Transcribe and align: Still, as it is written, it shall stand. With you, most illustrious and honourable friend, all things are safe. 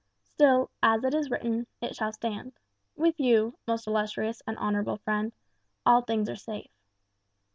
Still, 0.23 0.71
as 0.81 1.03
it 1.03 1.13
is 1.13 1.29
written, 1.29 1.67
it 1.79 1.95
shall 1.95 2.11
stand. 2.11 2.53
With 2.95 3.19
you, 3.19 3.53
most 3.67 3.85
illustrious 3.85 4.41
and 4.47 4.57
honourable 4.57 4.97
friend, 4.97 5.31
all 5.85 6.01
things 6.01 6.27
are 6.27 6.35
safe. 6.35 6.71